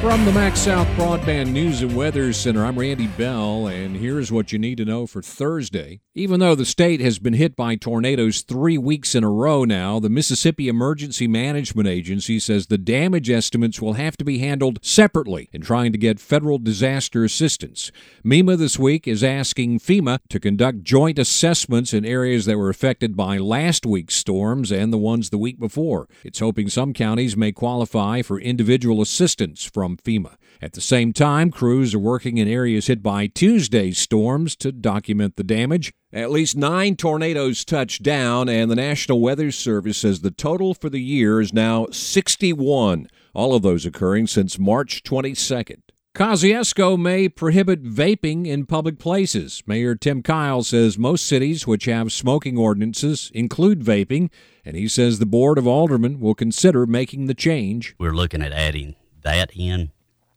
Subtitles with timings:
[0.00, 4.58] From the MaxxSouth Broadband News and Weather Center, I'm Randy Bell, and here's what you
[4.58, 6.00] need to know for Thursday.
[6.14, 9.98] Even though the state has been hit by tornadoes three weeks in a row now,
[9.98, 15.48] the Mississippi Emergency Management Agency says the damage estimates will have to be handled separately
[15.52, 17.90] in trying to get federal disaster assistance.
[18.22, 23.16] MEMA this week is asking FEMA to conduct joint assessments in areas that were affected
[23.16, 26.06] by last week's storms and the ones the week before.
[26.22, 30.36] It's hoping some counties may qualify for individual assistance from FEMA.
[30.60, 35.36] At the same time, crews are working in areas hit by Tuesday's storms to document
[35.36, 35.92] the damage.
[36.12, 40.88] At least nine tornadoes touched down, and the National Weather Service says the total for
[40.88, 45.82] the year is now 61, all of those occurring since March 22nd.
[46.16, 49.62] Kosciusko may prohibit vaping in public places.
[49.66, 54.30] Mayor Tim Kyle says most cities which have smoking ordinances include vaping,
[54.64, 57.94] and he says the Board of Aldermen will consider making the change.
[57.98, 59.90] We're looking at adding that in,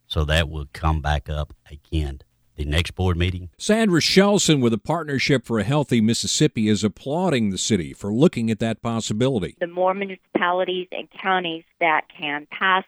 [0.08, 2.20] so that will come back up again.
[2.56, 3.48] The next board meeting.
[3.56, 8.50] Sandra Shelson with a Partnership for a Healthy Mississippi is applauding the city for looking
[8.50, 9.56] at that possibility.
[9.60, 12.84] The more municipalities and counties that can pass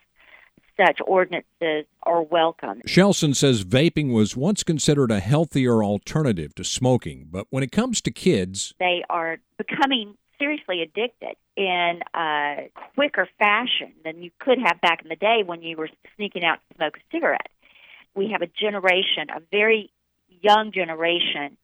[0.77, 2.81] such ordinances are welcome.
[2.85, 8.01] Shelson says vaping was once considered a healthier alternative to smoking, but when it comes
[8.01, 14.81] to kids, they are becoming seriously addicted in a quicker fashion than you could have
[14.81, 17.47] back in the day when you were sneaking out to smoke a cigarette.
[18.15, 19.89] We have a generation, a very
[20.41, 21.57] young generation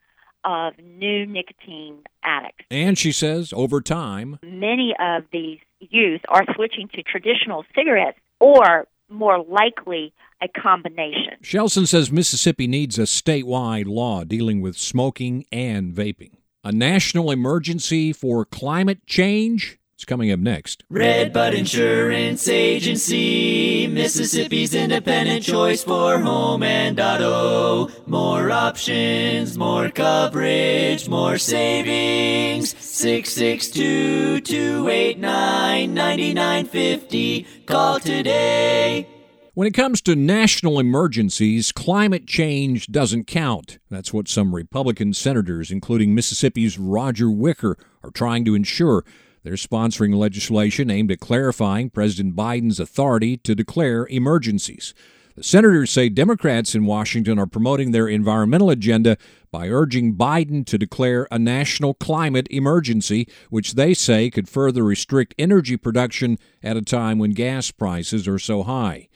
[0.45, 2.65] of new nicotine addicts.
[2.71, 8.87] And she says over time, many of these youth are switching to traditional cigarettes or
[9.09, 11.33] more likely a combination.
[11.41, 16.38] Shelson says Mississippi needs a statewide law dealing with smoking and vaping.
[16.69, 19.79] A national emergency for climate change?
[19.95, 20.83] It's coming up next.
[20.91, 27.89] Redbud Insurance Agency, Mississippi's independent choice for home and auto.
[28.05, 32.77] More options, more coverage, more savings.
[32.77, 37.47] 662 289 9950.
[37.65, 39.07] Call today.
[39.59, 43.77] When it comes to national emergencies, climate change doesn't count.
[43.89, 49.03] That's what some Republican senators, including Mississippi's Roger Wicker, are trying to ensure.
[49.43, 54.93] They're sponsoring legislation aimed at clarifying President Biden's authority to declare emergencies.
[55.35, 59.17] The senators say Democrats in Washington are promoting their environmental agenda
[59.51, 65.35] by urging Biden to declare a national climate emergency, which they say could further restrict
[65.37, 69.09] energy production at a time when gas prices are so high.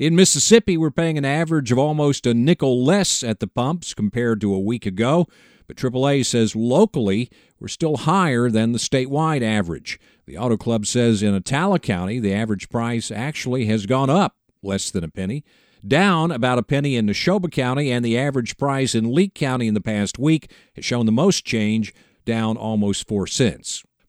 [0.00, 4.40] In Mississippi, we're paying an average of almost a nickel less at the pumps compared
[4.40, 5.26] to a week ago.
[5.66, 7.28] But AAA says locally,
[7.58, 10.00] we're still higher than the statewide average.
[10.24, 14.90] The Auto Club says in Attala County, the average price actually has gone up less
[14.90, 15.44] than a penny,
[15.86, 19.74] down about a penny in Neshoba County, and the average price in Leake County in
[19.74, 21.92] the past week has shown the most change,
[22.24, 23.84] down almost 4 cents.